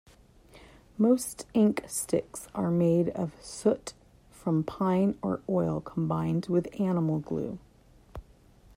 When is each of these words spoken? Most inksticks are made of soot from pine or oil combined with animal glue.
Most 0.97 1.45
inksticks 1.53 2.47
are 2.55 2.71
made 2.71 3.09
of 3.09 3.35
soot 3.39 3.93
from 4.31 4.63
pine 4.63 5.15
or 5.21 5.41
oil 5.47 5.79
combined 5.79 6.47
with 6.47 6.79
animal 6.81 7.19
glue. 7.19 7.59